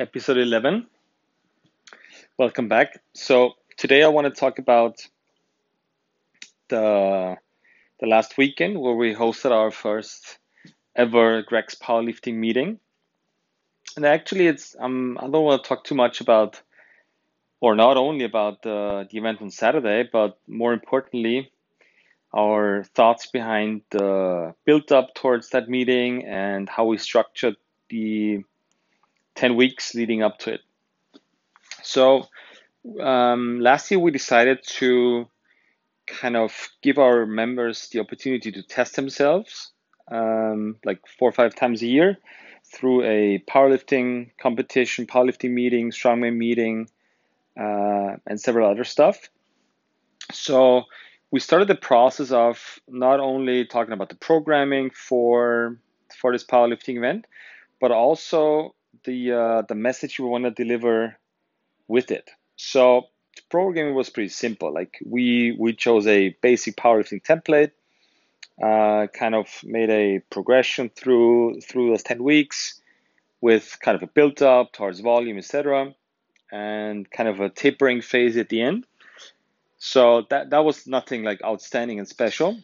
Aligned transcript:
episode 0.00 0.38
11. 0.38 0.86
Welcome 2.38 2.68
back. 2.68 3.02
So, 3.12 3.52
today 3.76 4.02
I 4.02 4.08
want 4.08 4.34
to 4.34 4.40
talk 4.40 4.58
about 4.58 5.06
the, 6.70 7.36
the 8.00 8.06
last 8.06 8.38
weekend 8.38 8.80
where 8.80 8.94
we 8.94 9.14
hosted 9.14 9.50
our 9.50 9.70
first 9.70 10.38
ever 10.96 11.42
Greg's 11.42 11.74
powerlifting 11.74 12.36
meeting. 12.36 12.80
And 13.94 14.06
actually, 14.06 14.46
it's 14.46 14.74
um, 14.80 15.18
I 15.20 15.28
don't 15.28 15.44
want 15.44 15.62
to 15.62 15.68
talk 15.68 15.84
too 15.84 15.94
much 15.94 16.22
about, 16.22 16.62
or 17.60 17.74
not 17.74 17.98
only 17.98 18.24
about 18.24 18.62
the, 18.62 19.06
the 19.10 19.18
event 19.18 19.42
on 19.42 19.50
Saturday, 19.50 20.08
but 20.10 20.38
more 20.48 20.72
importantly, 20.72 21.52
our 22.34 22.84
thoughts 22.94 23.26
behind 23.26 23.82
the 23.90 24.54
build 24.64 24.92
up 24.92 25.14
towards 25.14 25.50
that 25.50 25.68
meeting 25.68 26.24
and 26.24 26.70
how 26.70 26.86
we 26.86 26.96
structured 26.96 27.56
the 27.90 28.42
10 29.40 29.56
weeks 29.56 29.94
leading 29.94 30.22
up 30.22 30.38
to 30.38 30.52
it. 30.52 30.60
So, 31.82 32.28
um, 33.00 33.58
last 33.60 33.90
year 33.90 33.98
we 33.98 34.10
decided 34.10 34.58
to 34.80 35.26
kind 36.06 36.36
of 36.36 36.52
give 36.82 36.98
our 36.98 37.24
members 37.24 37.88
the 37.88 38.00
opportunity 38.00 38.52
to 38.52 38.62
test 38.62 38.96
themselves 38.96 39.72
um, 40.10 40.76
like 40.84 41.00
four 41.18 41.30
or 41.30 41.32
five 41.32 41.54
times 41.54 41.80
a 41.80 41.86
year 41.86 42.18
through 42.70 43.02
a 43.04 43.42
powerlifting 43.48 44.30
competition, 44.38 45.06
powerlifting 45.06 45.52
meeting, 45.52 45.90
strongman 45.90 46.36
meeting, 46.36 46.90
uh, 47.58 48.16
and 48.26 48.38
several 48.38 48.70
other 48.70 48.84
stuff. 48.84 49.30
So 50.32 50.82
we 51.30 51.40
started 51.40 51.68
the 51.68 51.76
process 51.76 52.30
of 52.30 52.78
not 52.88 53.20
only 53.20 53.64
talking 53.64 53.94
about 53.94 54.10
the 54.10 54.16
programming 54.16 54.90
for 54.90 55.78
for 56.14 56.32
this 56.32 56.44
powerlifting 56.44 56.98
event, 56.98 57.24
but 57.80 57.90
also 57.90 58.74
the 59.04 59.32
uh, 59.32 59.62
the 59.62 59.74
message 59.74 60.18
we 60.18 60.26
want 60.26 60.44
to 60.44 60.50
deliver 60.50 61.16
with 61.88 62.10
it. 62.10 62.30
So 62.56 63.08
programming 63.50 63.94
was 63.94 64.10
pretty 64.10 64.28
simple. 64.28 64.72
Like 64.72 64.98
we 65.04 65.56
we 65.58 65.74
chose 65.74 66.06
a 66.06 66.36
basic 66.42 66.76
powerlifting 66.76 67.22
template, 67.22 67.72
uh, 68.62 69.06
kind 69.08 69.34
of 69.34 69.46
made 69.64 69.90
a 69.90 70.20
progression 70.30 70.90
through 70.90 71.60
through 71.60 71.90
those 71.90 72.02
ten 72.02 72.22
weeks, 72.22 72.80
with 73.40 73.78
kind 73.80 73.96
of 73.96 74.02
a 74.02 74.06
build 74.06 74.42
up 74.42 74.72
towards 74.72 75.00
volume, 75.00 75.38
etc., 75.38 75.94
and 76.52 77.10
kind 77.10 77.28
of 77.28 77.40
a 77.40 77.48
tapering 77.48 78.02
phase 78.02 78.36
at 78.36 78.48
the 78.48 78.62
end. 78.62 78.86
So 79.78 80.26
that 80.30 80.50
that 80.50 80.64
was 80.64 80.86
nothing 80.86 81.22
like 81.22 81.42
outstanding 81.42 81.98
and 81.98 82.08
special, 82.08 82.58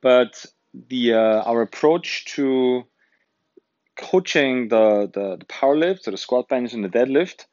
but 0.00 0.44
the 0.88 1.14
uh, 1.14 1.42
our 1.42 1.62
approach 1.62 2.24
to 2.36 2.84
coaching 4.00 4.68
the, 4.68 5.10
the, 5.12 5.36
the 5.36 5.44
power 5.46 5.76
lift, 5.76 6.04
so 6.04 6.10
the 6.10 6.16
squat 6.16 6.48
bench 6.48 6.72
and 6.72 6.84
the 6.84 6.88
deadlift, 6.88 7.46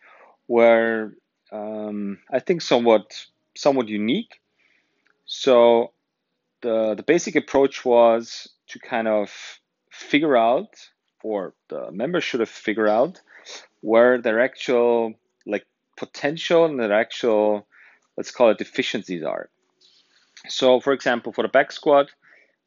were 0.48 1.14
um, 1.52 2.20
I 2.32 2.40
think 2.40 2.62
somewhat 2.62 3.26
somewhat 3.56 3.88
unique. 3.88 4.40
So 5.26 5.92
the 6.62 6.96
the 6.96 7.04
basic 7.04 7.36
approach 7.36 7.86
was 7.86 8.48
to 8.70 8.80
kind 8.80 9.08
of 9.08 9.32
figure 9.92 10.38
out, 10.38 10.90
or 11.24 11.54
the 11.70 11.92
members 11.92 12.24
should 12.24 12.40
have 12.40 12.50
figured 12.50 12.90
out, 12.90 13.22
where 13.82 14.22
their 14.22 14.40
actual 14.40 15.14
like 15.46 15.66
potential 15.98 16.66
and 16.66 16.80
their 16.80 16.94
actual 16.94 17.68
let's 18.18 18.32
call 18.32 18.50
it 18.50 18.58
deficiencies 18.58 19.24
are. 19.24 19.50
So, 20.50 20.80
for 20.80 20.94
example, 20.94 21.34
for 21.34 21.42
the 21.42 21.50
back 21.50 21.72
squat, 21.72 22.08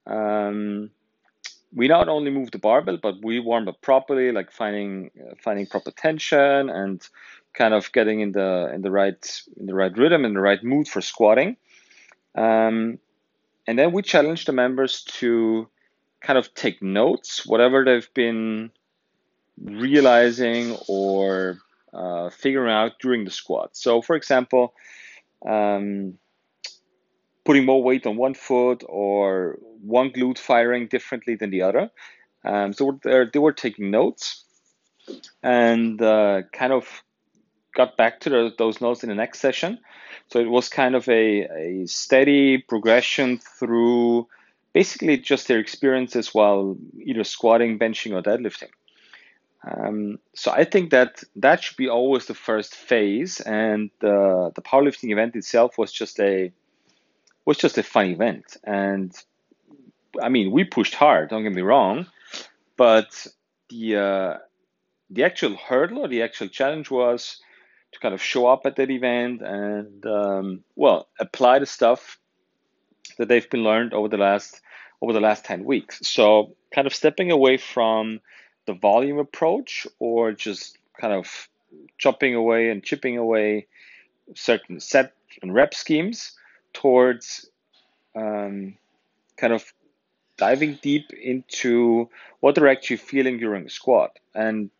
um, 0.07 0.91
we 1.73 1.89
not 1.89 2.09
only 2.09 2.31
move 2.31 2.51
the 2.51 2.59
barbell, 2.59 2.99
but 3.01 3.17
we 3.23 3.41
warm 3.41 3.69
up 3.69 3.81
properly, 3.81 4.33
like 4.33 4.51
finding 4.51 5.11
uh, 5.21 5.35
finding 5.43 5.67
proper 5.67 5.91
tension 5.91 6.69
and 6.69 7.07
kind 7.55 7.75
of 7.75 7.91
getting 7.93 8.21
in 8.21 8.33
the 8.33 8.71
in 8.75 8.83
the 8.83 8.91
right 8.91 9.43
in 9.57 9.67
the 9.67 9.75
right 9.75 9.97
rhythm 9.97 10.25
in 10.25 10.35
the 10.35 10.41
right 10.41 10.63
mood 10.63 10.89
for 10.89 11.01
squatting. 11.01 11.57
Um, 12.35 12.99
and 13.67 13.79
then 13.79 13.93
we 13.93 14.03
challenge 14.03 14.45
the 14.45 14.53
members 14.53 15.03
to 15.21 15.69
kind 16.21 16.39
of 16.39 16.55
take 16.55 16.83
notes, 16.83 17.47
whatever 17.47 17.85
they've 17.85 18.13
been 18.15 18.71
realizing 19.63 20.77
or 20.89 21.59
uh, 21.93 22.31
figuring 22.31 22.73
out 22.73 22.99
during 23.01 23.25
the 23.25 23.31
squat. 23.31 23.77
So, 23.77 24.03
for 24.03 24.17
example, 24.17 24.75
um, 25.47 26.19
putting 27.51 27.67
more 27.67 27.83
weight 27.83 28.07
on 28.07 28.17
one 28.17 28.33
foot 28.33 28.85
or 28.89 29.59
one 29.83 30.09
glute 30.11 30.39
firing 30.39 30.87
differently 30.87 31.35
than 31.35 31.51
the 31.51 31.63
other. 31.63 31.91
Um, 32.45 32.73
so 32.73 33.01
they 33.03 33.41
were 33.41 33.53
taking 33.53 33.91
notes 33.91 34.45
and 35.43 36.01
uh, 36.01 36.43
kind 36.53 36.73
of 36.73 37.03
got 37.75 37.97
back 37.97 38.21
to 38.21 38.31
the, 38.31 38.55
those 38.57 38.81
notes 38.81 39.03
in 39.03 39.09
the 39.09 39.17
next 39.17 39.41
session. 39.41 39.81
So 40.29 40.39
it 40.39 40.49
was 40.49 40.69
kind 40.69 40.95
of 40.95 41.09
a, 41.09 41.41
a 41.41 41.87
steady 41.89 42.59
progression 42.59 43.39
through 43.39 44.29
basically 44.73 45.17
just 45.17 45.49
their 45.49 45.59
experiences 45.59 46.33
while 46.33 46.77
either 47.03 47.25
squatting, 47.25 47.81
benching, 47.81 48.13
or 48.13 48.23
deadlifting. 48.23 48.71
Um, 49.69 50.21
so 50.37 50.53
I 50.53 50.63
think 50.63 50.91
that 50.91 51.25
that 51.35 51.65
should 51.65 51.77
be 51.77 51.89
always 51.89 52.27
the 52.27 52.35
first 52.35 52.77
phase, 52.77 53.41
and 53.41 53.91
uh, 54.05 54.51
the 54.55 54.63
powerlifting 54.63 55.11
event 55.11 55.35
itself 55.35 55.77
was 55.79 55.91
just 55.91 56.21
a 56.21 56.53
was 57.45 57.59
just 57.59 57.79
a 57.79 57.83
fun 57.83 58.07
event. 58.07 58.57
And 58.65 59.13
I 60.21 60.29
mean, 60.29 60.51
we 60.51 60.65
pushed 60.65 60.95
hard. 60.95 61.31
Don't 61.31 61.43
get 61.43 61.53
me 61.53 61.63
wrong, 61.63 62.07
but 62.77 63.27
the 63.69 63.97
uh, 63.97 64.39
the 65.11 65.25
actual 65.25 65.57
hurdle 65.57 65.99
or 65.99 66.09
the 66.09 66.23
actual 66.23 66.49
challenge 66.49 66.91
was 66.91 67.41
to 67.93 67.99
kind 67.99 68.15
of 68.15 68.23
show 68.23 68.47
up 68.47 68.63
at 68.65 68.77
that 68.77 68.91
event 68.91 69.43
and 69.43 70.07
um, 70.07 70.65
well 70.77 71.09
apply 71.19 71.59
the 71.59 71.67
stuff 71.67 72.19
that 73.19 73.29
they've 73.29 73.51
been 73.51 73.65
learned 73.65 73.93
over 73.93 74.09
the 74.09 74.17
last 74.17 74.61
over 75.03 75.13
the 75.13 75.21
last 75.21 75.45
10 75.45 75.65
weeks 75.65 75.99
so 76.07 76.55
kind 76.73 76.87
of 76.87 76.95
stepping 76.95 77.31
away 77.31 77.57
from 77.57 78.21
the 78.67 78.75
volume 78.75 79.19
approach 79.19 79.87
or 79.99 80.33
just 80.33 80.79
kind 81.01 81.13
of 81.13 81.49
chopping 81.99 82.35
away 82.35 82.71
and 82.71 82.85
chipping 82.85 83.17
away 83.17 83.67
certain 84.35 84.79
set 84.79 85.13
and 85.43 85.55
rep 85.55 85.75
schemes 85.75 86.33
towards 86.73 87.49
um, 88.15 88.77
kind 89.37 89.53
of 89.53 89.65
diving 90.37 90.79
deep 90.83 91.13
into 91.13 92.09
what 92.41 92.55
they're 92.55 92.69
actually 92.69 92.97
feeling 92.97 93.39
during 93.39 93.67
a 93.67 93.71
squat. 93.71 94.19
And 94.35 94.71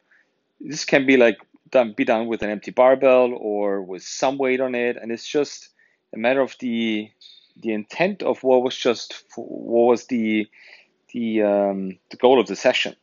this 0.61 0.85
can 0.85 1.07
be 1.07 1.17
like 1.17 1.39
done, 1.71 1.93
be 1.97 2.05
done 2.05 2.27
with 2.27 2.43
an 2.43 2.51
empty 2.51 2.71
barbell 2.71 3.33
or 3.35 3.83
with 3.83 4.03
some 4.03 4.39
weight 4.39 4.61
on 4.61 4.75
it. 4.75 4.97
And 5.01 5.13
it's 5.13 5.27
just 5.27 5.69
a 6.15 6.19
matter 6.19 6.41
of 6.41 6.57
the 6.61 7.11
the 7.57 7.73
intent 7.73 8.23
of 8.23 8.43
what 8.43 8.63
was 8.63 8.77
just 8.77 9.23
what 9.37 9.87
was 9.87 10.07
the 10.07 10.49
the 11.13 11.43
um, 11.43 11.99
the 12.11 12.17
goal 12.17 12.41
of 12.41 12.47
the 12.47 12.57
session. 12.57 12.97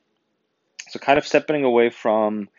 So 0.90 1.00
kind 1.00 1.18
of 1.18 1.28
stepping 1.28 1.64
away 1.64 1.90
from 1.90 2.50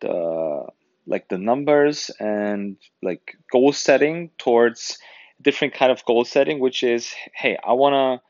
the 0.00 0.66
like 1.06 1.28
the 1.28 1.38
numbers 1.38 2.10
and 2.20 2.76
like 3.02 3.36
goal 3.50 3.72
setting 3.72 4.30
towards 4.38 4.98
different 5.42 5.74
kind 5.74 5.92
of 5.92 6.04
goal 6.04 6.24
setting, 6.24 6.58
which 6.60 6.82
is, 6.82 7.14
hey, 7.34 7.58
I 7.62 7.72
wanna 7.72 8.20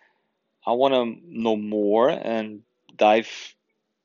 I 0.66 0.72
wanna 0.72 1.14
know 1.24 1.56
more 1.56 2.10
and 2.10 2.62
dive 2.96 3.54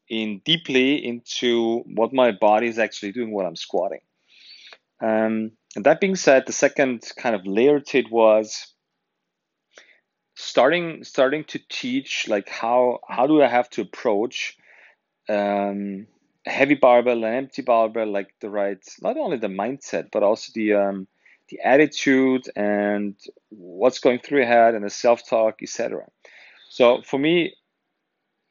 in 0.10 0.42
deeply 0.46 1.06
into 1.06 1.80
what 1.86 2.14
my 2.14 2.32
body 2.32 2.68
is 2.68 2.80
actually 2.80 3.12
doing 3.12 3.32
while 3.32 3.46
I'm 3.46 3.56
squatting. 3.56 4.00
Um, 5.02 5.52
and 5.76 5.86
that 5.86 6.00
being 6.00 6.16
said, 6.16 6.46
the 6.46 6.54
second 6.54 7.04
kind 7.18 7.36
of 7.36 7.46
layer 7.46 7.80
to 7.80 7.98
it 8.00 8.12
was 8.12 8.74
starting 10.36 11.04
starting 11.04 11.44
to 11.44 11.60
teach 11.70 12.28
like 12.28 12.48
how 12.48 13.00
how 13.08 13.28
do 13.28 13.42
I 13.42 13.48
have 13.48 13.70
to 13.72 13.82
approach 13.82 14.56
um, 15.30 16.08
a 16.46 16.50
heavy 16.50 16.76
barbell, 16.76 17.24
an 17.24 17.34
empty 17.34 17.64
barbell, 17.64 18.08
like 18.08 18.34
the 18.40 18.50
right 18.50 18.80
not 19.02 19.18
only 19.18 19.38
the 19.38 19.48
mindset 19.48 20.10
but 20.12 20.24
also 20.24 20.52
the 20.56 20.74
um, 20.74 21.08
the 21.50 21.60
attitude 21.64 22.50
and 22.56 23.16
what's 23.50 24.00
going 24.00 24.20
through 24.20 24.40
your 24.40 24.48
head 24.48 24.76
and 24.76 24.84
the 24.84 24.90
self-talk, 24.90 25.62
etc. 25.62 26.06
So 26.70 27.02
for 27.02 27.18
me, 27.18 27.54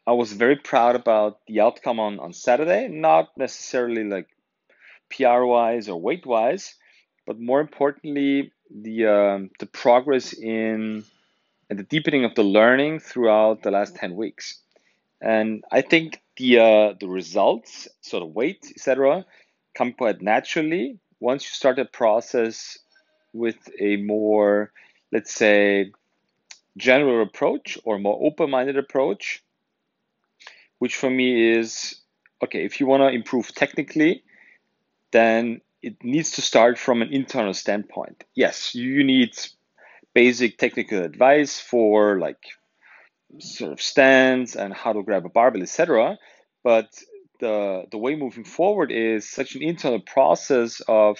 I 0.07 0.13
was 0.13 0.33
very 0.33 0.57
proud 0.57 0.95
about 0.95 1.41
the 1.47 1.61
outcome 1.61 1.99
on, 1.99 2.21
on 2.21 2.33
Saturday, 2.33 2.89
not 2.89 3.37
necessarily 3.37 4.05
like 4.05 4.29
PR 5.11 5.43
wise 5.45 5.89
or 5.89 6.01
weight 6.01 6.25
wise, 6.25 6.75
but 7.27 7.41
more 7.41 7.61
importantly, 7.61 8.53
the 8.71 9.07
um, 9.07 9.51
the 9.59 9.67
progress 9.67 10.33
in 10.33 11.05
and 11.69 11.79
the 11.79 11.85
deepening 11.85 12.25
of 12.25 12.35
the 12.35 12.45
learning 12.45 13.01
throughout 13.01 13.63
the 13.63 13.71
last 13.71 13.97
10 13.97 14.15
weeks. 14.15 14.61
And 15.21 15.65
I 15.73 15.81
think 15.81 16.23
the 16.37 16.59
uh, 16.59 16.95
the 17.01 17.09
results, 17.09 17.89
sort 18.01 18.23
of 18.23 18.31
weight, 18.31 18.67
etc., 18.71 19.25
come 19.75 19.93
quite 19.93 20.23
naturally 20.23 20.99
once 21.21 21.45
you 21.45 21.51
start 21.51 21.77
the 21.77 21.85
process 21.85 22.79
with 23.33 23.69
a 23.81 23.97
more, 23.97 24.73
let's 25.13 25.33
say, 25.33 25.93
general 26.77 27.23
approach 27.23 27.79
or 27.85 27.99
more 27.99 28.19
open 28.23 28.51
minded 28.51 28.77
approach, 28.77 29.43
which 30.79 30.97
for 30.97 31.11
me 31.11 31.51
is 31.51 31.97
okay, 32.43 32.65
if 32.65 32.81
you 32.81 32.87
want 32.87 33.03
to 33.03 33.09
improve 33.09 33.55
technically, 33.55 34.23
then 35.13 35.61
it 35.83 36.03
needs 36.03 36.33
to 36.33 36.43
start 36.43 36.79
from 36.79 37.03
an 37.03 37.13
internal 37.13 37.55
standpoint. 37.55 38.25
Yes, 38.35 38.75
you 38.75 39.05
need 39.05 39.37
basic 40.15 40.59
technical 40.59 41.03
advice 41.03 41.61
for 41.61 42.19
like 42.19 42.43
sort 43.39 43.73
of 43.73 43.81
stands 43.81 44.57
and 44.57 44.73
how 44.73 44.93
to 44.93 45.03
grab 45.03 45.27
a 45.27 45.29
barbell, 45.29 45.63
etc. 45.63 46.19
But 46.63 46.89
the 47.41 47.85
the 47.91 47.99
way 47.99 48.17
moving 48.17 48.45
forward 48.45 48.91
is 48.91 49.29
such 49.29 49.55
an 49.55 49.63
internal 49.63 50.01
process 50.01 50.81
of, 50.89 51.19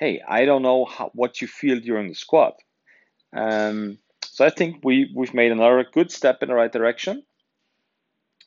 hey, 0.00 0.22
I 0.26 0.46
don't 0.46 0.62
know 0.62 0.86
how, 0.86 1.10
what 1.14 1.42
you 1.42 1.46
feel 1.46 1.78
during 1.78 2.08
the 2.08 2.14
squat. 2.14 2.54
Um, 3.36 3.98
so 4.24 4.46
I 4.46 4.50
think 4.50 4.82
we 4.82 5.12
we've 5.14 5.34
made 5.34 5.52
another 5.52 5.84
good 5.92 6.10
step 6.10 6.42
in 6.42 6.48
the 6.48 6.54
right 6.54 6.72
direction. 6.72 7.22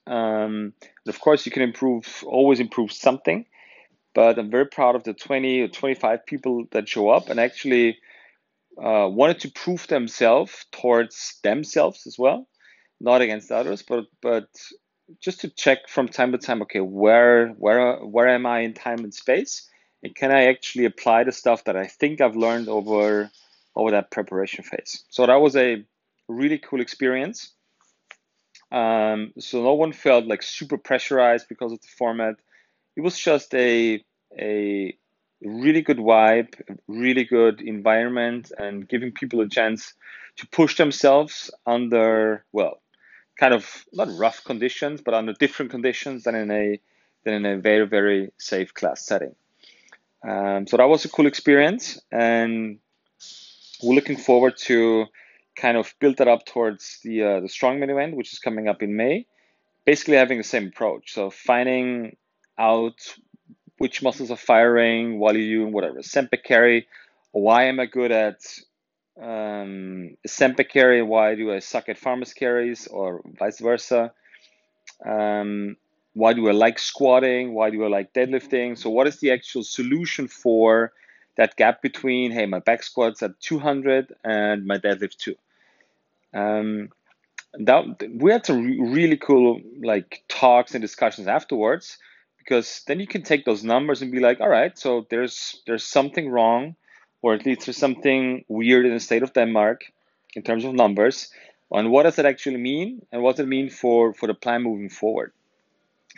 Um, 0.07 0.73
and 0.81 1.07
of 1.07 1.19
course, 1.21 1.45
you 1.45 1.51
can 1.51 1.61
improve, 1.61 2.23
always 2.27 2.59
improve 2.59 2.91
something. 2.91 3.45
But 4.15 4.37
I'm 4.37 4.51
very 4.51 4.65
proud 4.65 4.95
of 4.95 5.03
the 5.03 5.13
20 5.13 5.61
or 5.61 5.67
25 5.67 6.25
people 6.25 6.65
that 6.71 6.89
show 6.89 7.09
up 7.09 7.29
and 7.29 7.39
actually 7.39 7.97
uh, 8.77 9.07
wanted 9.09 9.39
to 9.41 9.51
prove 9.51 9.87
themselves 9.87 10.65
towards 10.71 11.39
themselves 11.43 12.05
as 12.07 12.17
well, 12.17 12.47
not 12.99 13.21
against 13.21 13.51
others, 13.51 13.83
but 13.83 14.05
but 14.21 14.47
just 15.21 15.41
to 15.41 15.49
check 15.49 15.87
from 15.87 16.07
time 16.07 16.31
to 16.31 16.37
time. 16.39 16.63
Okay, 16.63 16.79
where 16.81 17.49
where 17.49 17.97
where 17.97 18.27
am 18.27 18.47
I 18.47 18.61
in 18.61 18.73
time 18.73 18.99
and 18.99 19.13
space, 19.13 19.69
and 20.03 20.13
can 20.13 20.31
I 20.31 20.47
actually 20.47 20.85
apply 20.85 21.23
the 21.23 21.31
stuff 21.31 21.63
that 21.63 21.77
I 21.77 21.87
think 21.87 22.19
I've 22.19 22.35
learned 22.35 22.67
over 22.67 23.31
over 23.75 23.91
that 23.91 24.11
preparation 24.11 24.63
phase? 24.63 25.03
So 25.09 25.25
that 25.25 25.41
was 25.41 25.55
a 25.55 25.83
really 26.27 26.59
cool 26.59 26.81
experience. 26.81 27.53
Um, 28.71 29.33
so 29.39 29.63
no 29.63 29.73
one 29.73 29.93
felt 29.93 30.25
like 30.25 30.43
super 30.43 30.77
pressurized 30.77 31.47
because 31.47 31.71
of 31.71 31.81
the 31.81 31.87
format. 31.87 32.35
It 32.97 33.01
was 33.01 33.17
just 33.17 33.53
a 33.55 34.03
a 34.37 34.97
really 35.41 35.81
good 35.81 35.97
vibe, 35.97 36.61
really 36.87 37.23
good 37.23 37.61
environment, 37.61 38.51
and 38.57 38.87
giving 38.87 39.11
people 39.13 39.41
a 39.41 39.49
chance 39.49 39.93
to 40.37 40.47
push 40.47 40.75
themselves 40.75 41.49
under 41.65 42.43
well, 42.51 42.81
kind 43.39 43.53
of 43.53 43.85
not 43.93 44.09
rough 44.17 44.43
conditions, 44.43 45.01
but 45.01 45.13
under 45.13 45.33
different 45.33 45.71
conditions 45.71 46.23
than 46.23 46.35
in 46.35 46.51
a 46.51 46.79
than 47.23 47.33
in 47.35 47.45
a 47.45 47.57
very 47.57 47.87
very 47.87 48.33
safe 48.37 48.73
class 48.73 49.05
setting. 49.05 49.35
Um, 50.27 50.67
so 50.67 50.77
that 50.77 50.87
was 50.87 51.05
a 51.05 51.09
cool 51.09 51.27
experience, 51.27 51.99
and 52.11 52.79
we're 53.81 53.95
looking 53.95 54.17
forward 54.17 54.55
to 54.57 55.05
kind 55.55 55.77
of 55.77 55.93
build 55.99 56.17
that 56.17 56.27
up 56.27 56.45
towards 56.45 56.99
the 57.03 57.23
uh, 57.23 57.39
the 57.41 57.47
strongman 57.47 57.89
event, 57.89 58.15
which 58.15 58.31
is 58.31 58.39
coming 58.39 58.67
up 58.67 58.81
in 58.81 58.95
May. 58.95 59.25
Basically, 59.85 60.15
having 60.15 60.37
the 60.37 60.43
same 60.43 60.67
approach. 60.67 61.13
So 61.13 61.29
finding 61.29 62.15
out 62.57 62.95
which 63.77 64.01
muscles 64.01 64.31
are 64.31 64.37
firing 64.37 65.19
while 65.19 65.35
you're 65.35 65.59
doing 65.59 65.73
whatever 65.73 65.99
sempe 65.99 66.41
carry. 66.43 66.87
Why 67.31 67.65
am 67.65 67.79
I 67.79 67.85
good 67.87 68.11
at 68.11 68.39
um, 69.21 70.15
sempe 70.25 70.69
carry? 70.69 71.01
Why 71.01 71.35
do 71.35 71.51
I 71.51 71.59
suck 71.59 71.89
at 71.89 71.97
farmers 71.97 72.33
carries, 72.33 72.87
or 72.87 73.21
vice 73.37 73.59
versa? 73.59 74.13
Um, 75.05 75.75
why 76.13 76.33
do 76.33 76.47
I 76.47 76.51
like 76.51 76.79
squatting? 76.79 77.53
Why 77.53 77.69
do 77.69 77.83
I 77.83 77.87
like 77.87 78.13
deadlifting? 78.13 78.77
So, 78.77 78.89
what 78.89 79.07
is 79.07 79.19
the 79.19 79.31
actual 79.31 79.63
solution 79.63 80.27
for 80.27 80.93
that 81.35 81.55
gap 81.55 81.81
between, 81.81 82.31
hey, 82.31 82.45
my 82.45 82.59
back 82.59 82.83
squat's 82.83 83.23
at 83.23 83.39
200 83.39 84.13
and 84.23 84.65
my 84.65 84.77
deadlift 84.77 85.17
too? 85.17 85.35
Um, 86.33 86.89
that 87.53 88.09
we 88.15 88.31
had 88.31 88.45
some 88.45 88.91
really 88.91 89.17
cool 89.17 89.61
like 89.81 90.23
talks 90.27 90.73
and 90.73 90.81
discussions 90.81 91.27
afterwards 91.27 91.97
because 92.39 92.83
then 92.87 92.99
you 92.99 93.07
can 93.07 93.23
take 93.23 93.45
those 93.45 93.63
numbers 93.63 94.01
and 94.01 94.11
be 94.11 94.19
like, 94.19 94.41
all 94.41 94.49
right, 94.49 94.77
so 94.77 95.05
there's 95.09 95.61
there's 95.65 95.83
something 95.83 96.29
wrong, 96.29 96.75
or 97.21 97.33
at 97.33 97.45
least 97.45 97.65
there's 97.65 97.77
something 97.77 98.43
weird 98.47 98.85
in 98.85 98.93
the 98.93 98.99
state 98.99 99.23
of 99.23 99.33
Denmark 99.33 99.81
in 100.35 100.43
terms 100.43 100.65
of 100.65 100.73
numbers. 100.73 101.31
And 101.71 101.89
what 101.89 102.03
does 102.03 102.17
that 102.17 102.25
actually 102.27 102.57
mean? 102.57 103.03
And 103.11 103.23
what 103.23 103.37
does 103.37 103.45
it 103.45 103.49
mean 103.49 103.69
for 103.69 104.13
for 104.13 104.27
the 104.27 104.33
plan 104.33 104.61
moving 104.63 104.89
forward? 104.89 105.31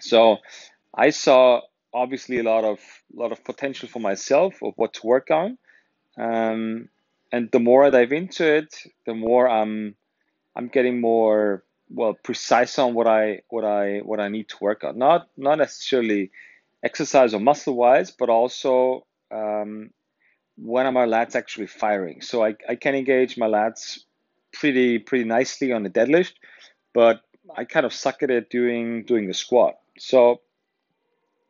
So 0.02 0.38
I 0.94 1.10
saw 1.10 1.62
obviously 1.94 2.40
a 2.40 2.44
lot 2.44 2.64
of 2.64 2.80
lot 3.14 3.32
of 3.32 3.44
potential 3.44 3.88
for 3.88 4.00
myself 4.00 4.62
of 4.62 4.74
what 4.76 4.94
to 4.96 5.08
work 5.08 5.32
on. 5.32 5.58
Um, 6.18 6.90
and 7.32 7.50
the 7.52 7.60
more 7.60 7.84
I 7.86 7.90
dive 7.90 8.12
into 8.12 8.46
it, 8.46 8.76
the 9.06 9.14
more 9.14 9.50
I'm 9.50 9.96
I'm 10.56 10.68
getting 10.68 11.02
more 11.02 11.64
well 11.90 12.14
precise 12.14 12.80
on 12.80 12.94
what 12.94 13.08
I 13.08 13.42
what 13.50 13.66
I 13.66 14.00
what 14.00 14.20
I 14.20 14.30
need 14.30 14.50
to 14.50 14.58
work 14.62 14.84
on. 14.84 14.98
Not 14.98 15.28
not 15.38 15.58
necessarily 15.58 16.32
exercise 16.84 17.34
or 17.34 17.40
muscle 17.40 17.76
wise, 17.76 18.12
but 18.12 18.30
also 18.30 19.06
um, 19.32 19.90
when 20.58 20.86
are 20.86 20.92
my 20.92 21.06
lats 21.06 21.36
actually 21.36 21.68
firing. 21.68 22.22
So 22.22 22.44
I, 22.44 22.56
I 22.70 22.76
can 22.76 22.96
engage 22.96 23.38
my 23.38 23.48
lats 23.48 24.00
pretty 24.54 25.00
pretty 25.00 25.26
nicely 25.26 25.72
on 25.74 25.84
the 25.84 25.90
deadlift, 25.90 26.34
but 26.94 27.22
I 27.56 27.66
kind 27.66 27.86
of 27.86 27.94
suck 27.94 28.24
at 28.24 28.30
it 28.30 28.50
doing 28.50 29.04
doing 29.04 29.28
the 29.28 29.34
squat. 29.34 29.76
So 29.98 30.42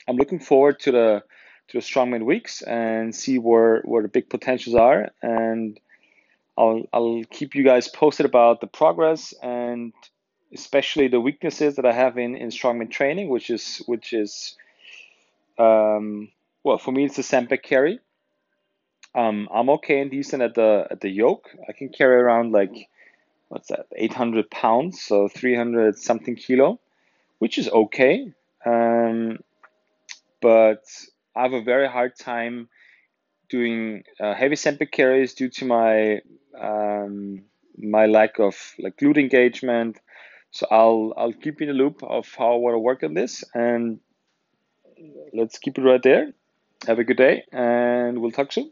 I'm 0.07 0.18
looking 0.18 0.39
forward 0.39 0.80
to 0.81 0.92
the 0.92 1.24
to 1.69 1.80
the 1.80 1.83
strongman 1.83 2.25
weeks 2.25 2.62
and 2.62 3.15
see 3.15 3.39
where 3.39 3.81
where 3.81 4.03
the 4.03 4.07
big 4.07 4.30
potentials 4.30 4.75
are 4.75 5.09
and 5.21 5.80
I'll 6.57 6.83
I'll 6.94 7.24
keep 7.30 7.56
you 7.56 7.63
guys 7.63 7.88
posted 7.88 8.25
about 8.25 8.62
the 8.62 8.68
progress 8.68 9.33
and 9.42 9.94
especially 10.53 11.07
the 11.07 11.19
weaknesses 11.19 11.75
that 11.75 11.86
I 11.86 11.92
have 11.92 12.18
in 12.18 12.36
in 12.36 12.50
strongman 12.50 12.92
training, 12.92 13.30
which 13.30 13.50
is 13.50 13.81
which 13.88 14.13
is 14.13 14.56
um, 15.57 16.30
well 16.63 16.77
for 16.77 16.92
me 16.92 17.06
it's 17.06 17.18
the 17.18 17.24
sempe 17.24 17.62
carry. 17.62 18.00
Um, 19.13 19.47
I'm 19.53 19.69
okay 19.69 20.01
and 20.01 20.12
decent 20.12 20.42
at 20.44 20.56
the 20.56 20.88
at 20.89 21.01
the 21.01 21.09
yoke. 21.09 21.50
I 21.68 21.74
can 21.74 21.89
carry 21.89 22.15
around 22.15 22.51
like 22.51 22.89
what's 23.50 23.69
that 23.69 23.88
800 23.95 24.50
pounds, 24.50 25.01
so 25.01 25.27
300 25.27 25.97
something 25.97 26.36
kilo, 26.36 26.80
which 27.39 27.57
is 27.57 27.69
okay. 27.69 28.31
Um, 28.65 29.39
but 30.41 30.83
I 31.35 31.43
have 31.43 31.53
a 31.53 31.63
very 31.63 31.87
hard 31.87 32.17
time 32.17 32.69
doing 33.49 34.03
uh, 34.19 34.33
heavy 34.33 34.55
sempe 34.55 34.89
carries 34.91 35.33
due 35.33 35.49
to 35.49 35.65
my 35.65 36.21
um, 36.59 37.43
my 37.77 38.05
lack 38.05 38.39
of 38.39 38.55
like 38.79 38.97
glute 38.97 39.17
engagement. 39.17 39.99
So 40.51 40.67
I'll 40.71 41.13
I'll 41.17 41.33
keep 41.33 41.59
you 41.59 41.67
in 41.67 41.77
the 41.77 41.83
loop 41.83 42.01
of 42.03 42.33
how 42.37 42.53
I 42.53 42.57
want 42.57 42.75
to 42.75 42.79
work 42.79 43.03
on 43.03 43.13
this, 43.13 43.43
and 43.53 43.99
let's 45.33 45.57
keep 45.59 45.77
it 45.77 45.81
right 45.81 46.01
there. 46.01 46.33
Have 46.87 46.99
a 46.99 47.04
good 47.04 47.18
day, 47.18 47.44
and 47.51 48.21
we'll 48.21 48.31
talk 48.31 48.51
soon. 48.51 48.71